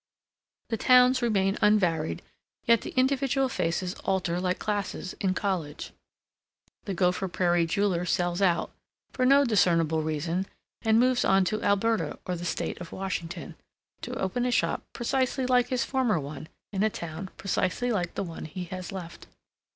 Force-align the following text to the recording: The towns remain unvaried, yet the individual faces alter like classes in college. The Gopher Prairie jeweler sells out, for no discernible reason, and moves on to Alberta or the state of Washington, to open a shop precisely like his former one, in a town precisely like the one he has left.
The 0.69 0.77
towns 0.77 1.21
remain 1.21 1.59
unvaried, 1.61 2.23
yet 2.65 2.81
the 2.81 2.89
individual 2.97 3.47
faces 3.47 3.93
alter 4.03 4.39
like 4.41 4.57
classes 4.57 5.13
in 5.21 5.35
college. 5.35 5.91
The 6.85 6.95
Gopher 6.95 7.27
Prairie 7.27 7.67
jeweler 7.67 8.03
sells 8.07 8.41
out, 8.41 8.71
for 9.13 9.27
no 9.27 9.45
discernible 9.45 10.01
reason, 10.01 10.47
and 10.81 10.99
moves 10.99 11.23
on 11.23 11.45
to 11.45 11.61
Alberta 11.61 12.17
or 12.25 12.35
the 12.35 12.45
state 12.45 12.81
of 12.81 12.91
Washington, 12.91 13.53
to 14.01 14.15
open 14.17 14.43
a 14.47 14.51
shop 14.51 14.81
precisely 14.91 15.45
like 15.45 15.67
his 15.67 15.85
former 15.85 16.19
one, 16.19 16.49
in 16.71 16.81
a 16.81 16.89
town 16.89 17.29
precisely 17.37 17.91
like 17.91 18.15
the 18.15 18.23
one 18.23 18.45
he 18.45 18.63
has 18.63 18.91
left. 18.91 19.27